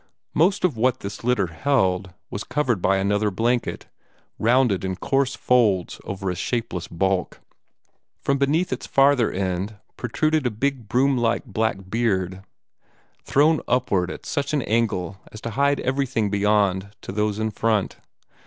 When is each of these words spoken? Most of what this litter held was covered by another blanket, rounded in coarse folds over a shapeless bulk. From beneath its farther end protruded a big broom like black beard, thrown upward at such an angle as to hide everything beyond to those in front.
Most 0.33 0.63
of 0.65 0.75
what 0.75 1.01
this 1.01 1.23
litter 1.23 1.45
held 1.45 2.11
was 2.31 2.43
covered 2.43 2.81
by 2.81 2.97
another 2.97 3.29
blanket, 3.29 3.85
rounded 4.39 4.83
in 4.83 4.95
coarse 4.95 5.35
folds 5.35 6.01
over 6.05 6.31
a 6.31 6.35
shapeless 6.35 6.87
bulk. 6.87 7.39
From 8.19 8.39
beneath 8.39 8.73
its 8.73 8.87
farther 8.87 9.31
end 9.31 9.75
protruded 9.97 10.47
a 10.47 10.49
big 10.49 10.89
broom 10.89 11.19
like 11.19 11.45
black 11.45 11.87
beard, 11.87 12.43
thrown 13.25 13.61
upward 13.67 14.09
at 14.09 14.25
such 14.25 14.53
an 14.53 14.63
angle 14.63 15.21
as 15.31 15.39
to 15.41 15.51
hide 15.51 15.79
everything 15.81 16.31
beyond 16.31 16.95
to 17.01 17.11
those 17.11 17.37
in 17.37 17.51
front. 17.51 17.97